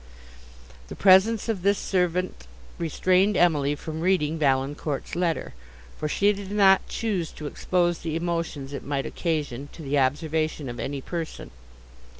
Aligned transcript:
The 0.87 0.95
presence 0.95 1.47
of 1.47 1.61
this 1.61 1.77
servant 1.77 2.47
restrained 2.79 3.37
Emily 3.37 3.75
from 3.75 4.01
reading 4.01 4.39
Valancourt's 4.39 5.15
letter, 5.15 5.53
for 5.99 6.07
she 6.09 6.33
did 6.33 6.49
not 6.51 6.87
choose 6.87 7.31
to 7.33 7.45
expose 7.45 7.99
the 7.99 8.15
emotions 8.15 8.73
it 8.73 8.83
might 8.83 9.05
occasion 9.05 9.69
to 9.73 9.83
the 9.83 9.99
observation 9.99 10.69
of 10.69 10.79
any 10.79 11.01
person. 11.01 11.51